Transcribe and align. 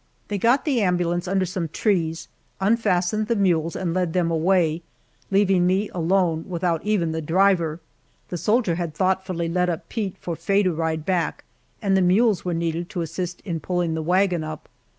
They 0.29 0.39
got 0.39 0.65
the 0.65 0.81
ambulance 0.81 1.27
under 1.27 1.45
some 1.45 1.67
trees, 1.69 2.27
unfastened 2.59 3.27
the 3.27 3.35
mules 3.35 3.75
and 3.75 3.93
led 3.93 4.13
them 4.13 4.31
away, 4.31 4.81
leaving 5.29 5.67
me 5.67 5.89
alone, 5.93 6.43
without 6.47 6.83
even 6.83 7.11
the 7.11 7.21
driver. 7.21 7.79
The 8.29 8.37
soldier 8.39 8.73
had 8.73 8.95
thoughtfully 8.95 9.47
led 9.47 9.69
up 9.69 9.89
Pete 9.89 10.17
for 10.19 10.35
Faye 10.35 10.63
to 10.63 10.73
ride 10.73 11.05
back, 11.05 11.43
and 11.83 11.95
the 11.95 12.01
mules 12.01 12.43
were 12.43 12.55
needed 12.55 12.89
to 12.89 13.01
assist 13.03 13.41
in 13.41 13.59
pulling 13.59 13.93
the 13.93 14.01
wagon 14.01 14.43
up. 14.43 14.67